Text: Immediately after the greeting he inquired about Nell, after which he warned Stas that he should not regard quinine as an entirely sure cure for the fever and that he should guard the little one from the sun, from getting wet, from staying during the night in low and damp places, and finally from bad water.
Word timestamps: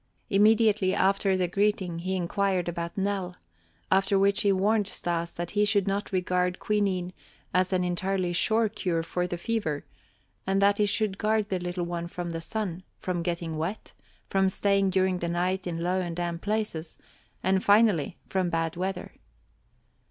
Immediately 0.31 0.95
after 0.95 1.37
the 1.37 1.47
greeting 1.47 1.99
he 1.99 2.15
inquired 2.15 2.67
about 2.67 2.97
Nell, 2.97 3.35
after 3.91 4.17
which 4.17 4.41
he 4.41 4.51
warned 4.51 4.87
Stas 4.87 5.31
that 5.33 5.51
he 5.51 5.63
should 5.63 5.87
not 5.87 6.11
regard 6.11 6.57
quinine 6.57 7.13
as 7.53 7.71
an 7.71 7.83
entirely 7.83 8.33
sure 8.33 8.67
cure 8.67 9.03
for 9.03 9.27
the 9.27 9.37
fever 9.37 9.85
and 10.47 10.59
that 10.59 10.79
he 10.79 10.87
should 10.87 11.19
guard 11.19 11.49
the 11.49 11.59
little 11.59 11.85
one 11.85 12.07
from 12.07 12.31
the 12.31 12.41
sun, 12.41 12.81
from 12.97 13.21
getting 13.21 13.57
wet, 13.57 13.93
from 14.27 14.49
staying 14.49 14.89
during 14.89 15.19
the 15.19 15.29
night 15.29 15.67
in 15.67 15.83
low 15.83 16.01
and 16.01 16.15
damp 16.15 16.41
places, 16.41 16.97
and 17.43 17.63
finally 17.63 18.17
from 18.27 18.49
bad 18.49 18.75
water. 18.75 19.11